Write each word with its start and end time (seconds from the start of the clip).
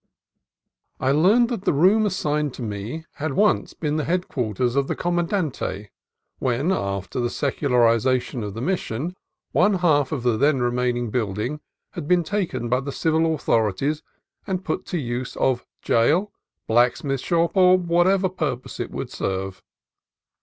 I 0.99 1.11
learned 1.11 1.49
that 1.49 1.63
the 1.63 1.73
room 1.73 2.07
assigned 2.07 2.55
to 2.55 2.63
me 2.63 3.05
had 3.17 3.33
once 3.33 3.75
been 3.75 3.97
the 3.97 4.23
quarters 4.27 4.75
of 4.75 4.87
the 4.87 4.95
comandante, 4.95 5.91
when, 6.39 6.71
after 6.71 7.19
the 7.19 7.29
secularization 7.29 8.43
of 8.43 8.55
the 8.55 8.61
Mission, 8.63 9.15
one 9.51 9.75
half 9.75 10.11
of 10.11 10.23
the 10.23 10.37
then 10.37 10.59
remaining 10.59 11.11
building 11.11 11.59
had 11.91 12.07
been 12.07 12.23
taken 12.23 12.67
by 12.67 12.79
the 12.79 12.91
civil 12.91 13.35
authorities 13.35 14.01
and 14.47 14.65
put 14.65 14.87
to 14.87 14.97
the 14.97 15.03
use 15.03 15.35
of 15.35 15.67
jail, 15.83 16.31
black 16.65 17.03
mith 17.03 17.21
shop, 17.21 17.55
or 17.55 17.77
whatever 17.77 18.25
other 18.25 18.33
purpose 18.33 18.79
it 18.79 18.89
would 18.89 19.11
serve. 19.11 19.61